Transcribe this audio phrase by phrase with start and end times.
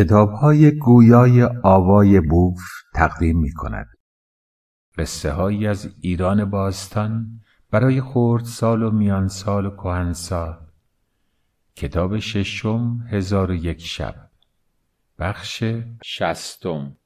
[0.00, 2.60] کتاب های گویای آوای بوف
[2.94, 3.88] تقدیم می کند.
[4.98, 10.58] قصه هایی از ایران باستان برای خورد سال و میان سال و کهن سال
[11.76, 14.14] کتاب ششم هزار و یک شب.
[15.18, 15.64] بخش
[16.04, 16.96] شستم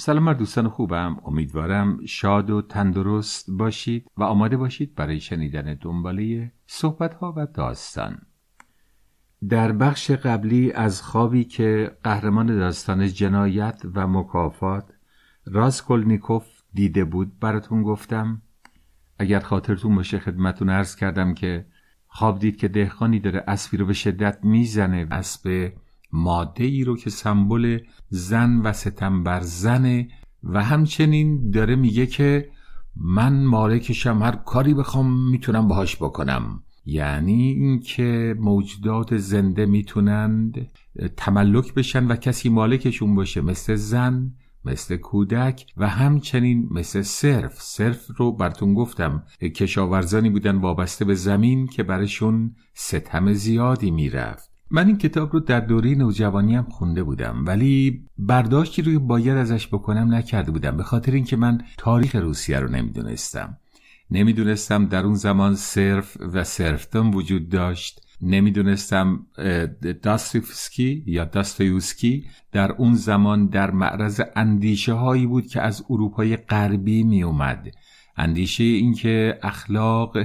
[0.00, 1.16] سلام بر دوستان خوبم.
[1.24, 8.31] امیدوارم شاد و تندرست باشید و آماده باشید برای شنیدن دنباله صحبت ها و داستان.
[9.48, 14.84] در بخش قبلی از خوابی که قهرمان داستان جنایت و مکافات
[15.44, 18.42] راسکولنیکوف دیده بود براتون گفتم.
[19.18, 21.66] اگر خاطرتون باشه خدمتون عرض کردم که
[22.06, 25.72] خواب دید که دهقانی داره اسبی رو به شدت می‌زنه اسب
[26.12, 30.08] ماده ای رو که سمبل زن و ستم بر زنه
[30.44, 32.50] و همچنین داره میگه که
[32.96, 36.62] من مالکشم هر کاری بخوام می‌تونم باهاش بکنم.
[36.84, 40.66] یعنی اینکه موجودات زنده می‌تونند
[41.16, 44.32] تملک بشن و کسی مالکشون باشه مثل زن
[44.64, 47.54] مثل کودک و همچنین مثل صرف.
[47.60, 54.52] صرف رو براتون گفتم کشاورزانی بودن وابسته به زمین که برشون ستم زیادی می‌رفت.
[54.70, 59.68] من این کتاب رو در دوره نوجوانی هم خونده بودم ولی برداشتی روی باید ازش
[59.68, 63.58] بکنم نکرده بودم به خاطر اینکه من تاریخ روسیه رو نمی‌دونستم.
[64.12, 68.00] نمی‌دونستم در اون زمان صرف و صرفتم وجود داشت.
[68.20, 69.26] نمی‌دونستم
[70.02, 77.02] داستوفسکی یا داستایوسکی در اون زمان در معرض اندیشه هایی بود که از اروپای غربی
[77.02, 77.74] می اومد
[78.16, 80.18] اندیشه اینکه اخلاق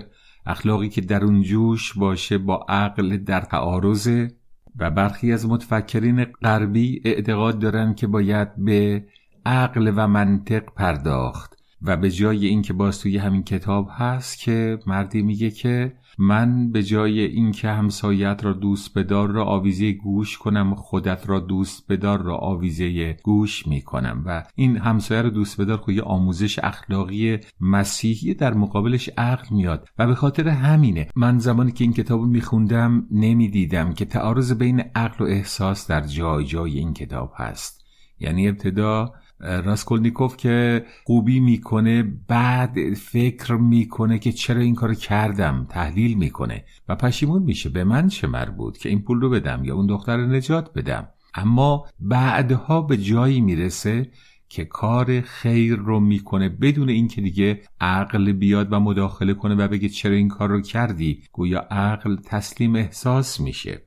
[0.46, 4.32] اخلاقی که در اون جوش باشه با عقل در تعارضه
[4.80, 9.06] و برخی از متفکرین غربی اعتقاد دارن که باید به
[9.46, 11.57] عقل و منطق پرداخت.
[11.82, 16.84] و به جای اینکه باز توی همین کتاب هست که مردی میگه که من به
[16.84, 22.38] جای اینکه همسایت را دوست بدار را آویزه گوش کنم خودت را دوست بدار را
[22.38, 24.24] آویزه گوش می‌کنم.
[24.26, 29.90] و این همسایه را دوست بدار خود یه آموزش اخلاقی مسیحی در مقابلش عقل میاد.
[29.98, 35.26] و به خاطر همینه من زمانی که این کتاب میخوندم نمی‌دیدم که تعارض بین عقل
[35.26, 37.84] و احساس در جای جای این کتاب هست.
[38.20, 46.18] یعنی ابتدا راسکولنیکوف که خوبی می‌کنه بعد فکر می‌کنه که چرا این کار کردم تحلیل
[46.18, 47.70] می‌کنه و پشیمون میشه.
[47.70, 51.86] به من چه مربوط؟ که این پول رو بدم یا اون دختر نجات بدم؟ اما
[52.00, 54.12] بعدها به جایی می‌رسه
[54.50, 56.50] که کار خیر رو می‌کنه.
[56.50, 61.24] بدون اینکه دیگه عقل بیاد و مداخله کنه و بگه چرا این کار رو کردی
[61.32, 63.87] گویا عقل تسلیم احساس میشه.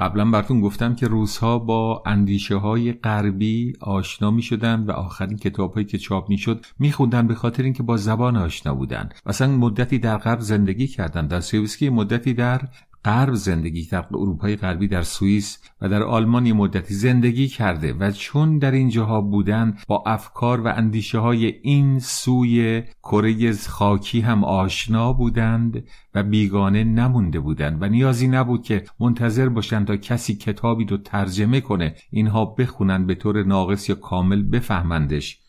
[0.00, 5.72] قبلا براتون گفتم که روزها با اندیشه های غربی آشنا می شدن و آخرین کتاب
[5.72, 9.08] هایی که چاپ می شد می خوندن به خاطر اینکه با زبان آشنا بودن.
[9.26, 11.26] مثلا مدتی در غرب زندگی کردن.
[11.26, 12.60] در سیوسکی مدتی در
[13.04, 18.58] غرب زندگی در اروپای غربی در سوئیس و در آلمان مدتی زندگی کرده و چون
[18.58, 25.12] در این جاها بودن با افکار و اندیشه های این سوی کره خاکی هم آشنا
[25.12, 25.84] بودند
[26.14, 31.60] و بیگانه نمونده بودند و نیازی نبود که منتظر باشند تا کسی کتابی رو ترجمه
[31.60, 31.94] کنه.
[32.10, 35.39] اینها بخونن به طور ناقص یا کامل بفهمندش.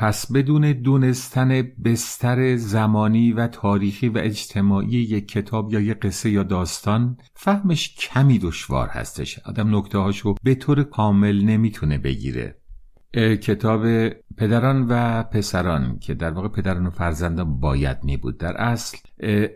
[0.00, 6.42] پس بدون دونستن بستر زمانی و تاریخی و اجتماعی یک کتاب یا یک قصه یا
[6.42, 9.38] داستان فهمش کمی دشوار هستش.
[9.38, 12.59] آدم نکته هاشو به طور کامل نمی‌تونه بگیره.
[13.14, 18.98] کتاب پدران و پسران که در واقع پدران و فرزندان باید می بود در اصل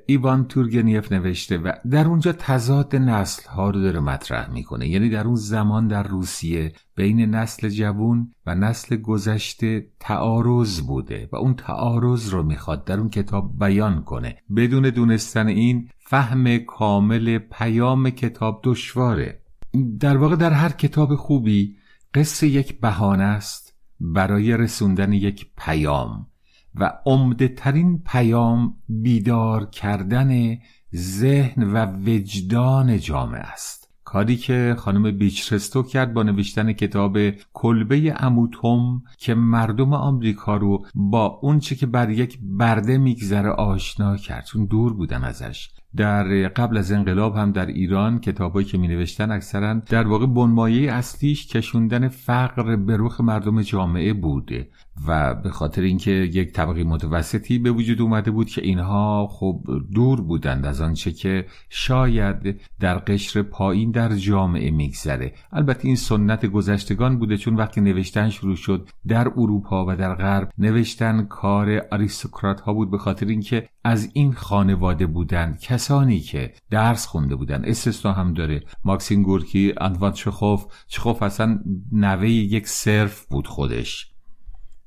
[0.06, 4.88] ایوان تورگنیف نوشته و در اونجا تضاد نسل ها رو داره مطرح می‌کنه.
[4.88, 11.36] یعنی در اون زمان در روسیه بین نسل جوون و نسل گذشته تعارض بوده و
[11.36, 14.36] اون تعارض رو می‌خواد در اون کتاب بیان کنه.
[14.56, 19.40] بدون دونستن این فهم کامل پیام کتاب دشواره.
[20.00, 21.76] در واقع در هر کتاب خوبی
[22.14, 26.26] قصه یک بهانه است برای رسوندن یک پیام
[26.74, 30.58] و عمده ترین پیام بیدار کردن
[30.96, 33.88] ذهن و وجدان جامعه است.
[34.04, 41.26] کاری که خانم بیچرستو کرد با نوشتن کتاب کلبه اموتوم که مردم آمریکا رو با
[41.26, 44.44] اونچه که بر یک برده میگذره آشنا کرد.
[44.44, 45.70] چون دور بودن ازش.
[45.96, 50.92] در قبل از انقلاب هم در ایران کتابایی که می نوشتن اکثرا در واقع بنمایه
[50.92, 54.68] اصلیش کشوندن فقر به رخ مردم جامعه بوده
[55.08, 59.60] و به خاطر اینکه یک طبقه متوسطی به وجود اومده بود که اینها خب
[59.94, 65.34] دور بودند از آنچه که شاید در قشر پایین در جامعه میگذره.
[65.52, 70.50] البته این سنت گذشتگان بوده چون وقتی نوشتن شروع شد در اروپا و در غرب
[70.58, 75.60] نوشتن کار آریستوکرات ها بود به خاطر اینکه از این خانواده بودند.
[75.60, 77.64] کسانی که درس خونده بودند.
[77.66, 78.60] استثنا هم داره.
[78.84, 80.66] ماکسین گورکی انوان چخوف.
[80.86, 81.60] چخوف اصلا
[81.92, 84.13] نوه یک صرف بود خودش.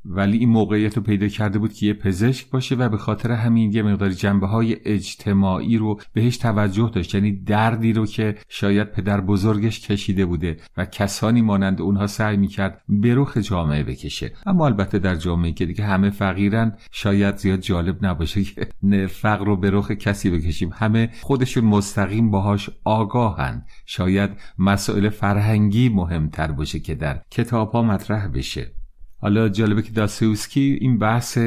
[0.10, 3.72] ولی این موقعیت رو پیدا کرده بود که یه پزشک باشه و به خاطر همین
[3.72, 7.16] یه مقدار جنبه های اجتماعی رو بهش توجه داشت.
[7.16, 12.82] یعنی دردی رو که شاید پدر بزرگش کشیده بوده و کسانی مانند اونها سعی می‌کرد
[12.90, 14.34] به رخ جامعه بکشه.
[14.46, 18.68] اما البته در جامعه که دیگه همه فقیرن شاید زیاد جالب نباشه که
[19.08, 20.70] فقر رو به رخ کسی بکشیم.
[20.74, 23.66] همه خودشون مستقیم باهاش آگاهن.
[23.86, 28.77] شاید مسائل فرهنگی مهمتر باشه که در کتاب ها مطرح بشه.
[29.22, 31.38] حالا جالبه که داستوسکی این بحث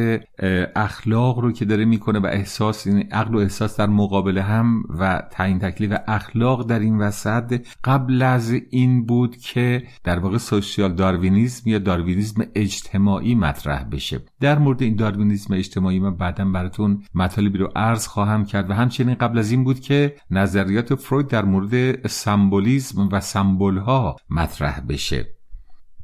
[0.76, 5.22] اخلاق رو که داره می‌کنه و احساس این عقل و احساس در مقابل هم و
[5.30, 11.70] تعیین تکلیف اخلاق در این وسط قبل از این بود که در واقع سوشیال داروینیزم
[11.70, 14.20] یا داروینیزم اجتماعی مطرح بشه.
[14.40, 19.14] در مورد این داروینیزم اجتماعی من بعدا براتون مطالبی رو عرض خواهم کرد و همچنین
[19.14, 25.39] قبل از این بود که نظریات فروید در مورد سمبولیزم و سمبول ها مطرح بشه.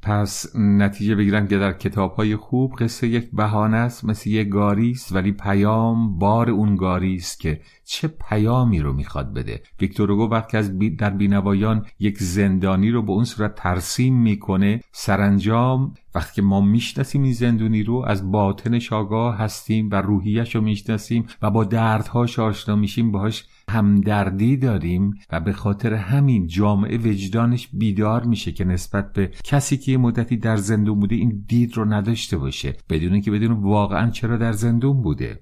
[0.06, 4.90] پس نتیجه بگیرم که در کتاب های خوب قصه یک بهانه است مثل یک گاری
[4.90, 9.62] است ولی پیام بار اون گاری است که چه پیامی رو می‌خواد بده.
[9.80, 14.80] ویکتور اوگو وقتی از بی در بینوایان یک زندانی رو به اون صورت ترسیم می‌کنه
[14.92, 20.60] سرانجام وقتی که ما می‌شناسیم این زندونی رو از باطنش آگاه هستیم و روحیش رو
[20.60, 27.68] می‌شناسیم و با دردهاش آشنا میشیم باهاش همدردی داریم و به خاطر همین جامعه وجدانش
[27.72, 31.84] بیدار میشه که نسبت به کسی که یه مدتی در زندون بوده این دید رو
[31.84, 35.40] نداشته باشه بدون که بدون واقعا چرا در زندون بوده.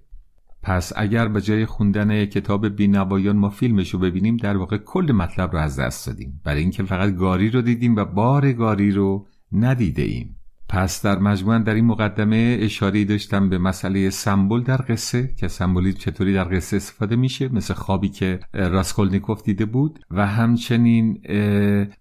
[0.63, 5.53] پس اگر به جای خوندن کتاب بینوایان ما فیلمش رو ببینیم در واقع کل مطلب
[5.53, 6.41] رو از دست دادیم.
[6.45, 10.37] برای اینکه فقط گاری رو دیدیم و بار گاری رو ندیده ایم.
[10.69, 15.93] پس در مجموعا در این مقدمه اشاره داشتم به مسئله سمبل در قصه که سمبولی
[15.93, 20.01] چطوری در قصه استفاده میشه مثل خوابی که راسکولنیکوف دیده بود.
[20.11, 21.21] و همچنین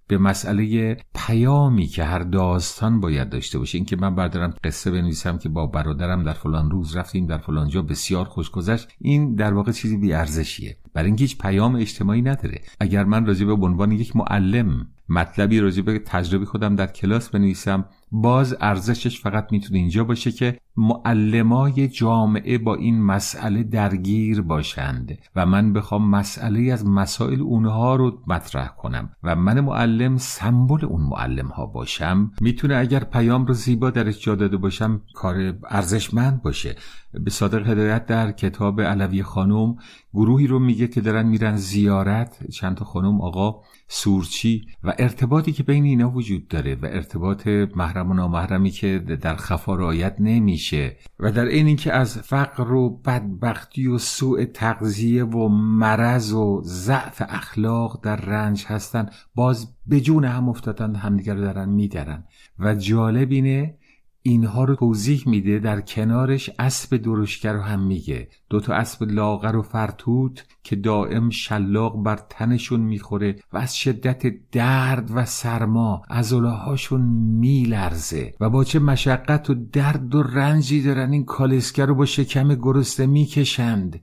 [0.08, 3.78] به مسئله پیامی که هر داستان باید داشته باشه.
[3.78, 7.82] اینکه من بردارم قصه بنویسم که با برادرم در فلان روز رفتیم در فلان جا
[7.82, 8.88] بسیار خوش گذشت.
[9.02, 12.62] این در واقع چیزی بی ارزشیه برای اینکه هیچ پیام اجتماعی نداره.
[12.80, 17.86] اگر من راجع به عنوان یک معلم مطلبی راجع به تجربه خودم در کلاس بنویسم
[18.16, 25.46] باز ارزشش فقط می‌تونه اینجا باشه که معلمای جامعه با این مسئله درگیر باشند و
[25.46, 31.48] من بخوام مسئله از مسائل اونها رو مطرح کنم و من معلم سمبل اون معلم
[31.48, 32.32] ها باشم.
[32.42, 36.76] می‌تونه اگر پیام رو زیبا درش جا داده باشم کار ارزشمند باشه.
[37.14, 39.76] به صادق هدایت در کتاب علوی خانم
[40.14, 42.52] گروهی رو میگه که دارن میرن زیارت.
[42.52, 48.12] چند تا خانم آقا سورچی و ارتباطی که بین اینا وجود داره و ارتباط محرم
[48.12, 53.88] و نامحرمی که در خفا رعایت نمیشه و در این اینکه از فقر و بدبختی
[53.88, 60.50] و سوء تغذیه و مرض و ضعف اخلاق در رنج هستن باز به جون هم
[60.50, 62.24] افتادن همدیگر رو دارن میدرن.
[62.60, 63.78] و جالب اینه
[64.26, 68.30] اینها رو توضیح میده در کنارش اسب درشگر رو هم میگه.
[68.50, 75.12] دوتا اسب لاغر و فرتوت که دائم شلاق بر تنشون می‌خوره و از شدت درد
[75.16, 77.02] و سرما ازولاهاشون
[77.40, 82.56] میلرزه و با چه مشقت و درد و رنجی دارن این کالسکر رو با شکم
[82.56, 84.02] گرسنه می‌کشند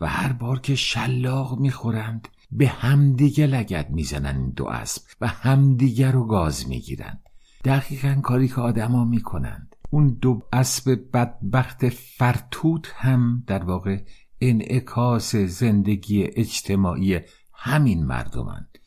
[0.00, 6.10] و هر بار که شلاق می‌خورند به همدیگه لگت می‌زنن این دو اسب و همدیگه
[6.10, 7.29] رو گاز می‌گیرند.
[7.64, 9.76] دقیقا کاری که آدما می‌کنند.
[9.90, 13.98] اون دو اسب بدبخت فرتوت هم در واقع
[14.40, 17.20] انعکاس زندگی اجتماعی
[17.54, 18.78] همین مردمند.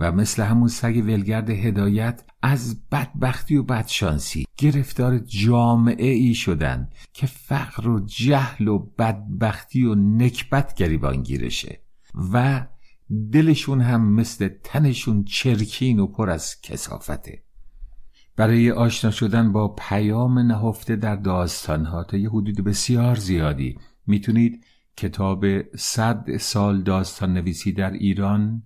[0.00, 7.26] و مثل همون سگ ولگرد هدایت از بدبختی و بدشانسی گرفتار جامعه ای شدن که
[7.26, 11.80] فقر و جهل و بدبختی و نکبت گریبان گیرشه
[12.32, 12.66] و
[13.32, 17.43] دلشون هم مثل تنشون چرکین و پر از کسافته
[18.36, 22.04] برای آشنا شدن با پیام نهفته در داستانها.
[22.04, 23.78] تا یه حدود بسیار زیادی.
[24.06, 24.64] می‌تونید
[24.96, 28.62] کتاب صد سال داستان نویسی در ایران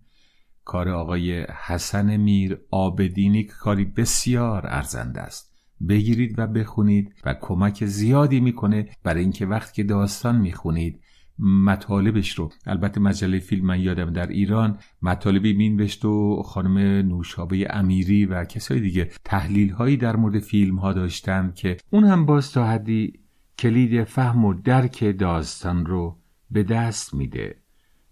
[0.64, 5.54] کار آقای حسن میر آبدینی که کاری بسیار ارزنده است
[5.88, 11.00] بگیرید و بخونید و کمک زیادی می‌کنه برای اینکه وقتی که داستان می‌خونید
[11.38, 12.52] مطالبش رو.
[12.66, 16.78] البته مجله فیلم من یادم در ایران مطالبی مینوشت و خانم
[17.08, 22.26] نوشابه امیری و کسای دیگه تحلیل هایی در مورد فیلم ها داشتن که اون هم
[22.26, 23.12] باز تا حدی
[23.58, 26.18] کلید فهم و درک داستان رو
[26.50, 27.56] به دست میده.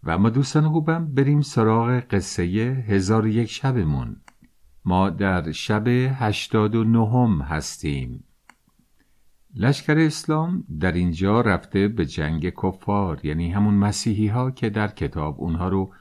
[0.05, 2.43] و ما دوستان خوبم بریم سراغ قصه
[2.89, 4.17] هزار یک شبمون.
[4.85, 8.25] ما در شب هشتاد و نهم هستیم.
[9.55, 15.41] لشکر اسلام در اینجا رفته به جنگ کفار یعنی همون مسیحی ها که در کتاب
[15.41, 15.93] اونها رو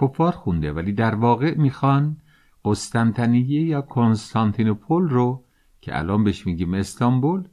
[0.00, 2.16] کفار خونده ولی در واقع می‌خوان
[2.64, 5.44] قسطنطنیه یا کنستانتینوپل رو
[5.80, 7.48] که الان بهش میگیم استانبول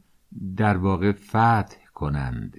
[0.58, 2.58] در واقع فتح کنند.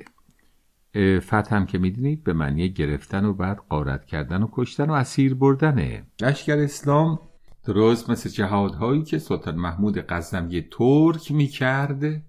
[1.20, 5.34] فتح هم که می‌دونید به معنی گرفتن و بعد قارت کردن و کشتن و اسیر
[5.34, 6.06] بردنه.
[6.20, 7.18] لشکر اسلام
[7.64, 12.22] درست مثل جهادهایی که سلطان محمود غزنوی ترک می‌کرد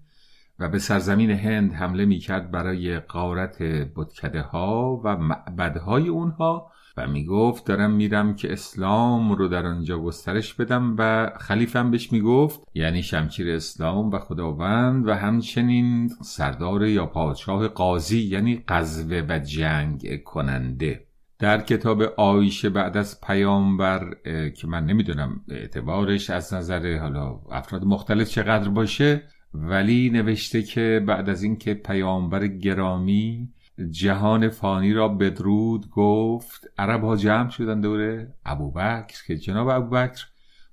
[0.58, 3.62] و به سرزمین هند حمله می‌کرد برای قارت
[3.96, 10.54] بتکده ها و معبدهای اونها و می‌گفت دارم میرم که اسلام رو در آنجا گسترش
[10.54, 17.68] بدم و خلیفم بهش می‌گفت یعنی شمشیر اسلام و خداوند و همچنین سردار یا پادشاه
[17.68, 21.06] قاضی یعنی قزوه و جنگ کننده.
[21.38, 24.10] در کتاب آیشه بعد از پیامبر
[24.56, 29.22] که من نمی‌دونم اعتبارش از نظر حالا افراد مختلف چقدر باشه
[29.54, 33.48] ولی نوشته که بعد از اینکه پیامبر گرامی
[33.90, 40.26] جهان فانی را بدرود گفت عرب ها جمع شدن دوره ابوبکر که جناب ابوبکر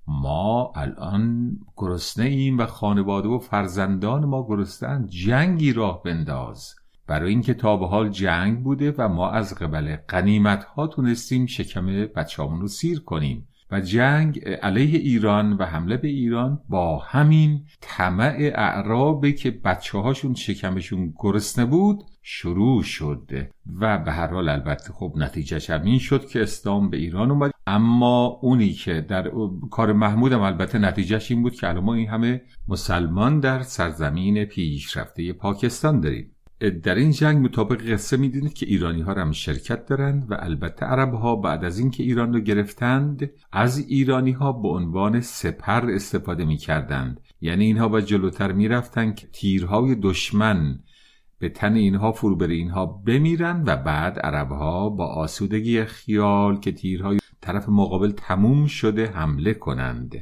[0.08, 6.76] ما الان گرسنه ایم و خانواده و فرزندان ما گرستن جنگی راه بنداز.
[7.08, 11.86] برای اینکه تا به حال جنگ بوده و ما از قبل قنیمت ها تونستیم شکم
[11.86, 13.48] بچه‌مون رو سیر کنیم.
[13.72, 20.34] و جنگ علیه ایران و حمله به ایران با همین طمع اعرابه که بچه هاشون
[20.34, 23.32] شکمشون گرسنه بود شروع شد.
[23.80, 27.51] و به هر حال البته خب نتیجهش همین شد که اسلام به ایران اومد.
[27.68, 29.32] اما اونی که در
[29.72, 35.34] کار محمودم البته نتیجهش این بود که الان ما این همه مسلمان در سرزمین پیشرفته
[35.34, 36.31] پاکستان داریم.
[36.70, 41.13] در این جنگ مطابق قصه می‌دونید که ایرانی ها هم شرکت دارند و البته عرب
[41.13, 47.20] ها بعد از اینکه ایران رو گرفتند از ایرانی ها به عنوان سپر استفاده می‌کردند.
[47.41, 50.80] یعنی اینها با جلوتر می‌رفتند که تیرهای دشمن
[51.39, 57.20] به تن اینها فرو اینها بمیرن و بعد عرب ها با آسودگی خیال که تیرهای
[57.41, 60.15] طرف مقابل تموم شده حمله کنند.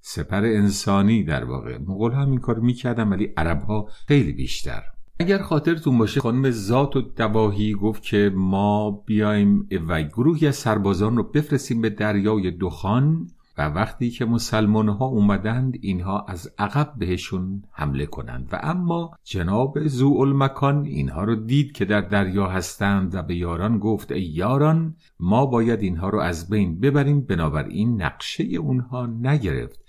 [0.00, 1.78] سپر انسانی در واقع.
[1.78, 4.93] مغول هم این کار می‌کردن ولی عرب ها خیلی بیشتر.
[5.24, 11.16] اگر خاطرتون باشه خانم ذات و دواهی گفت که ما بیایم و گروهی از سربازان
[11.16, 13.26] رو بفرستیم به دریای دخان
[13.58, 18.48] و وقتی که مسلمان ها اومدند اینها از عقب بهشون حمله کنند.
[18.52, 23.78] و اما جناب زو مکان اینها رو دید که در دریا هستند و به یاران
[23.78, 27.20] گفت ای یاران ما باید اینها رو از بین ببریم.
[27.20, 29.84] بنابراین نقشه اونها نگرفت.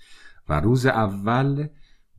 [0.48, 1.66] و روز اول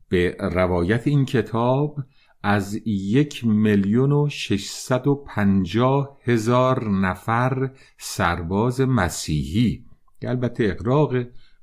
[0.09, 1.99] به روایت این کتاب
[2.43, 9.83] از یک میلیون و ششصد و پنجاه هزار نفر سرباز مسیحی.
[10.21, 11.15] که البته اقراق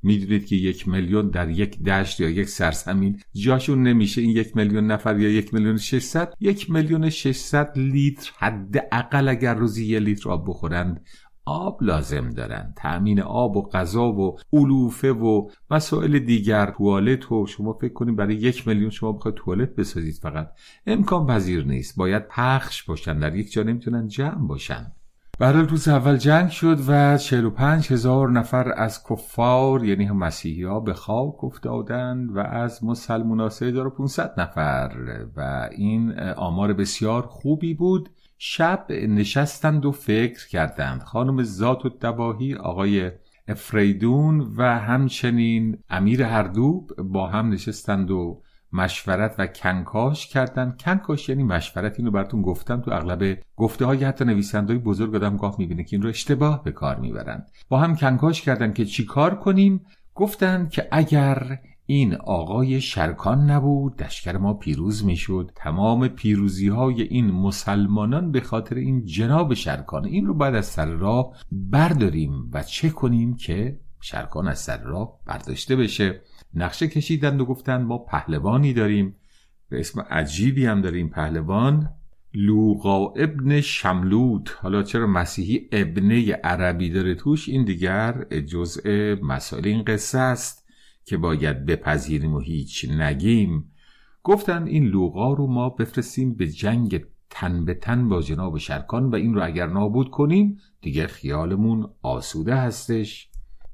[0.02, 4.86] می‌دونید که یک میلیون در یک دشت یا یک سرزمین جاشون نمیشه این یک میلیون
[4.86, 6.34] نفر یا یک میلیون ششصد.
[6.40, 11.06] یک میلیون ششصد لیتر حداقل اگر روزی یه لیتر آب بخورند
[11.46, 12.72] آب لازم دارن.
[12.76, 18.34] تأمین آب و غذا و علوفه و مسائل دیگر توالت و شما فکر کنید برای
[18.34, 20.50] یک میلیون شما بخواید توالت بسازید فقط.
[20.86, 21.96] امکان پذیر نیست.
[21.96, 23.18] باید پخش باشن.
[23.18, 24.92] در یک جا نمی‌تونن جمع باشن.
[25.38, 30.80] برای روز اول جنگ شد و 45 هزار نفر از کفار یعنی هم مسیحی ها
[30.80, 34.90] به خاک افتادند و از مسلمان ها 3500 نفر.
[35.36, 38.10] و این آمار بسیار خوبی بود.
[38.38, 41.02] شب نشستند و فکر کردند.
[41.02, 43.10] خانم ذات و دواهی آقای
[43.48, 51.42] افریدون و همچنین امیر هردوب با هم نشستند و مشورت و کنکاش کردن کنکاش یعنی
[51.42, 52.80] مشورت اینو براتون گفتم.
[52.80, 56.62] تو اغلب گفته های حتی نویسنده های بزرگ آدم گاه می‌بینه که این رو اشتباه
[56.62, 62.14] به کار می‌برن با هم کنکاش کردن که چی کار کنیم؟ گفتن که اگر این
[62.14, 65.50] آقای شرکان نبود؟ دشکر ما پیروز می‌شد.
[65.56, 70.04] تمام پیروزی های این مسلمانان به خاطر این جناب شرکان.
[70.04, 75.18] این رو بعد از سر راه برداریم و چه کنیم که شرکان از سر راه
[75.26, 76.20] برداشته بشه.
[76.54, 79.16] نقشه کشیدند و گفتند ما پهلوانی داریم.
[79.68, 81.90] به اسم عجیبی هم داریم پهلوان.
[82.34, 84.56] لوقا ابن شملوت.
[84.60, 90.63] حالا چرا مسیحی ابنه عربی داره؟ توش این دیگر جزء مسائل این قصه است.
[91.04, 93.70] که باید بپذیریم و هیچ نگیم.
[94.22, 99.14] گفتن این لوقا رو ما بفرستیم به جنگ تن به تن با جناب شرکان و
[99.14, 103.30] این رو اگر نابود کنیم دیگه خیالمون آسوده هستش.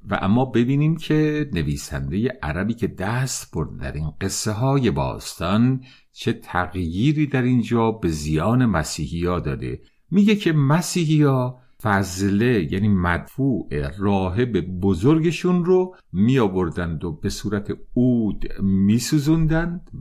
[0.08, 6.32] و اما ببینیم که نویسنده عربی که دست برد در این قصه های باستان چه
[6.32, 9.80] تغییری در اینجا به زیان مسیحی ها داده.
[10.10, 11.22] میگه که مسیحی
[11.82, 13.68] فضله یعنی مدفوع
[13.98, 19.00] راهب بزرگشون رو می آوردند و به صورت عود می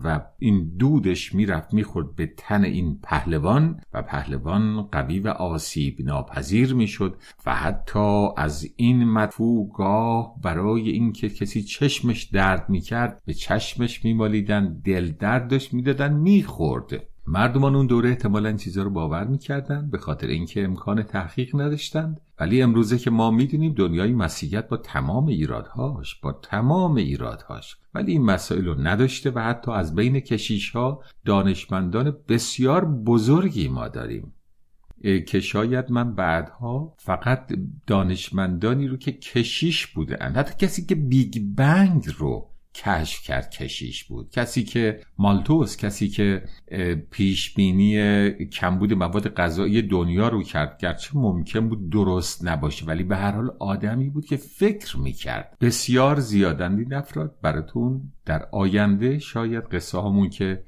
[0.03, 6.73] و این دودش می‌رفت می‌خورد به تن این پهلوان و پهلوان قوی و آسیب ناپذیر
[6.73, 14.05] می‌شد و حتی از این مدفوع گاه برای اینکه کسی چشمش درد می‌کرد به چشمش
[14.05, 17.08] میمالیدن دل دردش می‌دادن می‌خورد.
[17.31, 22.21] مردمان اون دوره احتمالا چیزا رو باور می‌کردن به خاطر اینکه امکان تحقیق نداشتند.
[22.39, 27.77] ولی امروزه که ما می‌دونیم دنیای مسیحیت با تمام ایرادهاش با تمام ایرادهاش.
[27.93, 33.87] ولی این مسائل رو نداشته و حتی از بین کشیش ها دانشمندان بسیار بزرگی ما
[33.87, 34.33] داریم.
[35.27, 37.53] که شاید من بعدها فقط
[37.87, 44.29] دانشمندانی رو که کشیش بوده حتی کسی که بیگ بنگ رو کشف کرد کشیش بود.
[44.31, 46.43] کسی که مالتوس کسی که
[47.11, 50.77] پیش بینی کمبود مواد غذایی دنیا رو کرد.
[50.77, 55.57] گرچه ممکن بود درست نباشه ولی به هر حال آدمی بود که فکر می‌کرد.
[55.61, 60.63] بسیار زیادن این افراد براتون در آینده شاید قصه همون که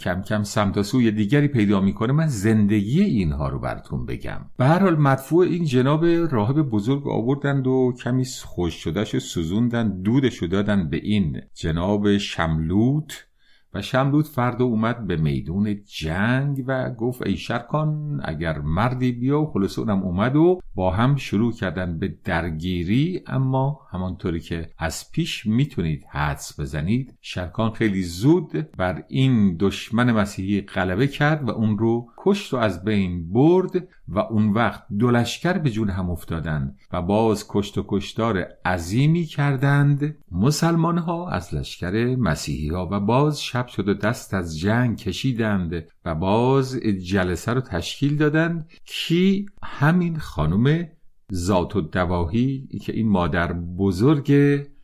[0.00, 4.40] کم کم سمت سوی دیگری پیدا می‌کنه من زندگی اینها رو براتون بگم.
[4.56, 10.42] به هر حال مدفوع این جناب راهب بزرگ آوردند و کمی خوش شدهش سوزوندن دودش
[10.42, 11.23] دادن به این
[11.54, 13.26] جناب شملوت.
[13.74, 19.46] و شملوت فرد اومد به میدون جنگ و گفت ای شرکان اگر مردی بیا و
[19.46, 23.22] خلاص اونم اومد و با هم شروع کردن به درگیری.
[23.26, 30.60] اما همانطوری که از پیش می‌تونید حدس بزنید شرکان خیلی زود بر این دشمن مسیحی
[30.60, 35.70] غلبه کرد و اون رو کشت و از بین برد و اون وقت دلشکر به
[35.70, 40.16] جون هم افتادند و باز کشت و کشتار عظیمی کردند.
[40.30, 45.84] مسلمان ها از لشکر مسیحی ها و باز شب شد و دست از جنگ کشیدند
[46.04, 48.70] و باز جلسه رو تشکیل دادند.
[48.84, 50.88] کی؟ همین خانم
[51.32, 54.32] ذات و دواهی که این مادر بزرگ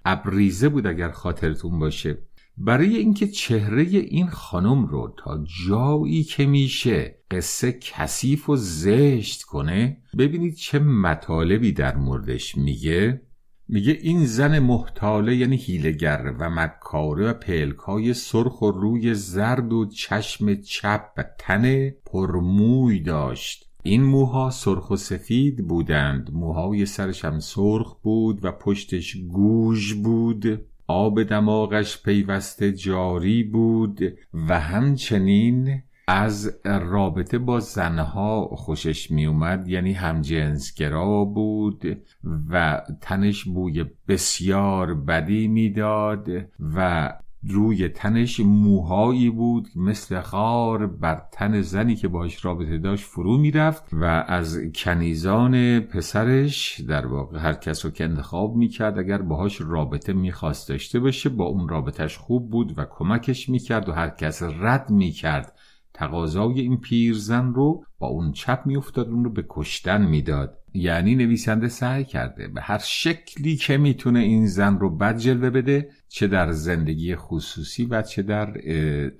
[0.04, 2.18] ابریزه بود اگر خاطرتون باشه.
[2.56, 10.02] برای اینکه چهره این خانم رو تا جایی که میشه قصه کثیف و زشت کنه
[10.18, 13.22] ببینید چه مطالبی در موردش میگه.
[13.68, 19.86] میگه این زن محتاله یعنی هیلگر و مکاره و پلکای سرخ و روی زرد و
[19.86, 23.70] چشم چپ و تن پرموی داشت.
[23.82, 26.30] این موها سرخ و سفید بودند.
[26.32, 30.69] موهای سرش هم سرخ بود و پشتش گوژ بود.
[30.90, 34.00] آب دماغش پیوسته جاری بود
[34.48, 42.02] و همچنین از رابطه با زنها خوشش می اومد یعنی همجنسگرا بود
[42.50, 46.28] و تنش بوی بسیار بدی می‌داد
[46.74, 53.38] و روی تنش موهایی بود مثل خار بر تن زنی که باش رابطه داشت فرو
[53.38, 59.60] می‌رفت و از کنیزان پسرش در واقع هر کس رو که انتخاب می‌کرد اگر باهاش
[59.60, 64.42] رابطه می‌خواست داشته باشه با اون رابطهش خوب بود و کمکش می‌کرد و هر کس
[64.42, 65.52] رد می‌کرد.
[66.00, 70.56] تقاضای این پیرزن رو با اون چپ میافتاد اون رو به کشتن می‌داد.
[70.74, 75.88] یعنی نویسنده سعی کرده به هر شکلی که می‌تونه این زن رو بد جلوه بده
[76.08, 78.54] چه در زندگی خصوصی و چه در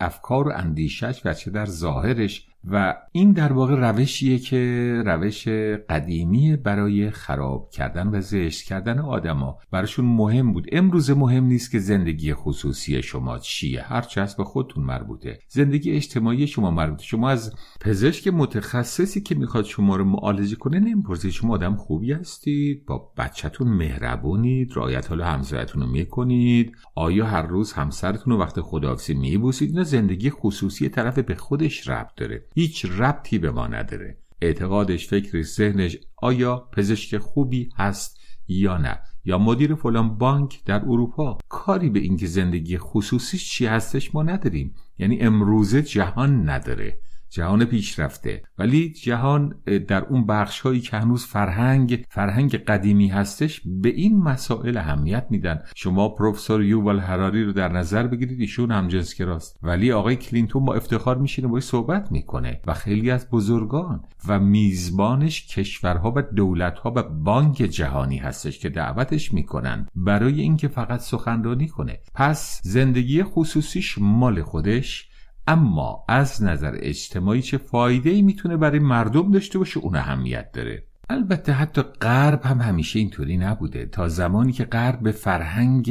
[0.01, 5.49] افکار و اندیشش و چه در ظاهرش و این در واقع روشیه که روش
[5.89, 10.67] قدیمی برای خراب کردن و زشت کردن آدما براشون مهم بود.
[10.73, 13.83] امروز مهم نیست که زندگی خصوصی شما چیه.
[13.83, 15.39] هر هست به خودتون مربوطه.
[15.49, 17.05] زندگی اجتماعی شما مربوطه.
[17.05, 22.87] شما از پزشک متخصصی که می‌خواد شما رو معالجه کنه نمی‌پرسید شما آدم خوبی هستید؟
[22.87, 29.15] با بچهتون مهربونید؟ رعایت حال همسایتون رو می‌کنید؟ آیا هر روز همسرتون رو وقت خداحافظی
[29.15, 32.45] میبوسید؟ اینا زندگی خصوصی طرف به خودش ربط داره.
[32.55, 34.19] هیچ ربطی به ما نداره.
[34.41, 41.39] اعتقادش فکرش ذهنش آیا پزشک خوبی هست یا نه؟ یا مدیر فلان بانک در اروپا
[41.49, 44.75] کاری به اینکه زندگی خصوصیش چی هستش ما نداریم.
[44.99, 47.01] یعنی امروزه جهان نداره.
[47.31, 48.43] جهان پیشرفته.
[48.59, 49.55] ولی جهان
[49.89, 55.63] در اون بخش هایی که هنوز فرهنگ فرهنگ قدیمی هستش به این مسائل اهمیت میدن.
[55.77, 58.89] شما پروفسور یووال هراری رو در نظر بگیرید ایشون هم
[59.19, 64.41] راست ولی آقای کلینتون با افتخار میشینه باید صحبت می‌کنه و خیلی از بزرگان و
[64.41, 71.69] میزبانش کشورها و دولتها و بانک جهانی هستش که دعوتش می‌کنن برای اینکه فقط سخنرانی
[71.69, 71.99] کنه.
[72.15, 75.10] پس زندگی خصوصیش مال خودش.
[75.47, 80.85] اما از نظر اجتماعی چه فایده ای می‌تونه برای مردم داشته باشه اون اهمیت داره.
[81.11, 83.87] البته حتی غرب هم همیشه اینطوری نبوده.
[83.87, 85.87] تا زمانی که غرب به فرهنگ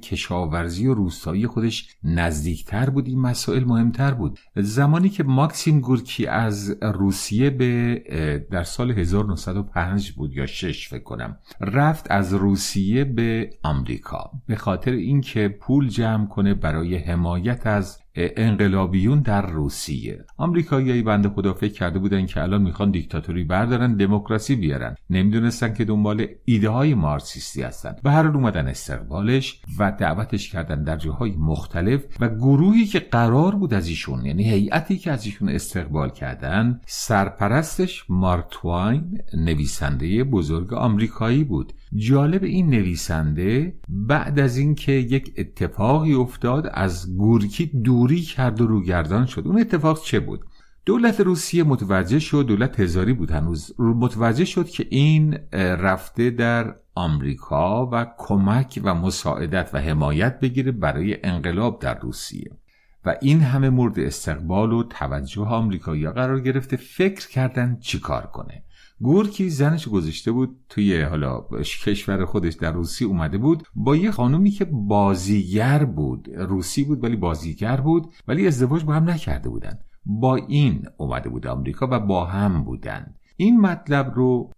[0.00, 4.38] کشاورزی و روستایی خودش نزدیکتر بود این مسائل مهمتر بود.
[4.56, 11.38] زمانی که ماکسیم گورکی از روسیه به در سال 1905 بود یا 6 فکر کنم
[11.60, 14.30] رفت از روسیه به آمریکا.
[14.46, 20.24] به خاطر اینکه پول جمع کنه برای حمایت از انقلابیون در روسیه.
[20.36, 24.96] آمریکاییایی بنده خدا فکر کرده بودن که الان می‌خوان دیکتاتوری بردارن دموکراسی بیارن.
[25.10, 27.96] نمی‌دونستن که دنبال ایده های مارکسیستی هستن.
[28.02, 33.74] به هر اومدن استقبالش و دعوتش کردن در جاهای مختلف و گروهی که قرار بود
[33.74, 41.72] از ایشون یعنی هیئتی که از ایشون استقبال کردن سرپرستش مارتواین نویسنده بزرگ آمریکایی بود.
[41.96, 49.26] جالب این نویسنده بعد از اینکه یک اتفاقی افتاد از گورکی دوری کرد و روگردان
[49.26, 49.42] شد.
[49.46, 50.44] اون اتفاق چه بود؟
[50.86, 53.74] دولت روسیه متوجه شد دولت هزاری بود هنوز.
[53.78, 61.16] متوجه شد که این رفته در آمریکا و کمک و مساعدت و حمایت بگیره برای
[61.24, 62.50] انقلاب در روسیه.
[63.04, 68.62] و این همه مورد استقبال و توجه آمریکایی قرار گرفته فکر کردن چیکار کنه.
[69.00, 71.44] گورکی زنش گذاشته بود توی حالا
[71.84, 73.62] کشور خودش در روسی اومده بود.
[73.74, 79.10] با یه خانومی که بازیگر بود روسی بود ولی بازیگر بود ولی ازدواج با هم
[79.10, 79.78] نکرده بودن.
[80.06, 83.14] با این اومده بود آمریکا و با هم بودن.
[83.36, 84.50] این مطلب رو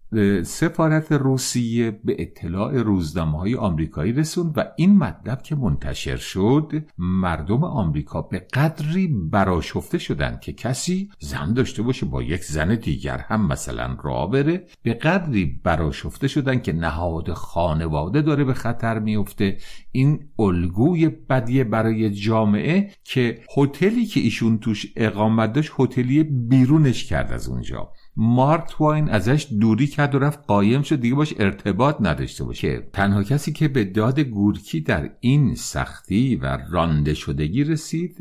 [0.45, 7.65] سفارت روسیه به اطلاع روزنامه های آمریکایی رسوند و این مطلب که منتشر شد مردم
[7.65, 13.47] آمریکا به قدری براشفته شدند که کسی زن داشته باشه با یک زن دیگر هم
[13.47, 19.59] مثلا را بره به قدری براشفته شدند که نهاد خانواده داره به خطر میفته
[19.93, 27.33] این الگوی بدیه برای جامعه که هتلی که ایشون توش اقامت داشت هتلی بیرونش کرد
[27.33, 27.93] از اونجا.
[28.17, 31.01] مارت واین ازش دوری کرد و رفت قایم شد.
[31.01, 32.89] دیگه باش ارتباط نداشته باشه.
[32.93, 38.21] تنها کسی که به داد گورکی در این سختی و رانده شدگی رسید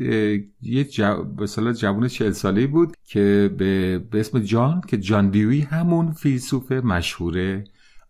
[0.62, 1.24] یه جو...
[1.24, 3.98] به جوان چهل ساله بود که به...
[3.98, 7.64] به اسم جان که جان دیوی همون فیلسوف مشهور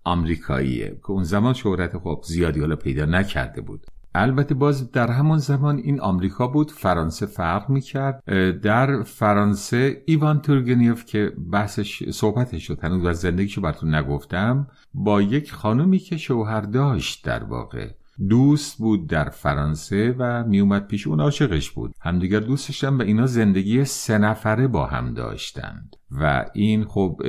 [0.04, 3.86] آمریکاییه که اون زمان شهرت خب زیادی حالا پیدا نکرده بود.
[4.18, 8.22] البته باز در همون زمان این آمریکا بود فرانسه فرق می‌کرد.
[8.62, 15.52] در فرانسه ایوان تورگنیوف که بحثش صحبتش شد هنوز و زندگیشو براتون نگفتم با یک
[15.52, 17.88] خانومی که شوهر داشت در واقع.
[18.28, 21.94] دوست بود در فرانسه و میومد پیش اون عاشقش بود.
[22.00, 25.96] همدیگر دوست داشتن و اینا زندگی سه نفره با هم داشتند.
[26.10, 27.20] و این خب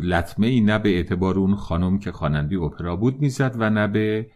[0.00, 4.26] لطمه ای نه به اعتبار اون خانم که خواننده اپرا بود می‌زد و نه به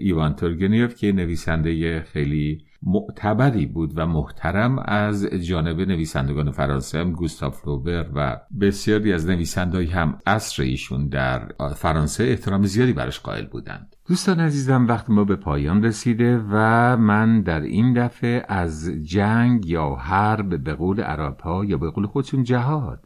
[0.00, 7.60] ایوان تورگنیف که نویسنده خیلی معتبری بود و محترم از جانب نویسندگان فرانسه هم گوستاف
[7.60, 13.96] فلوبر و بسیاری از نویسندهایی هم اصر ایشون در فرانسه احترام زیادی براش قائل بودند.
[14.08, 16.56] دوستان عزیزم وقت ما به پایان رسیده و
[16.96, 22.06] من در این دفعه از جنگ یا حرب به قول عرب ها یا به قول
[22.06, 23.04] خودشون جهاد.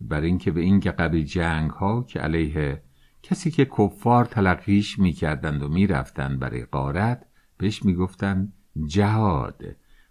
[0.00, 2.82] برای اینکه به این قبل جنگ ها که علیه
[3.22, 7.26] کسی که کفار تلقیش می‌کردند و می‌رفتند برای قارت
[7.58, 8.52] بهش می‌گفتند
[8.86, 9.62] جهاد.